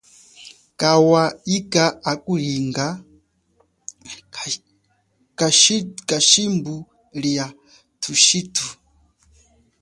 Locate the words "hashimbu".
6.11-6.73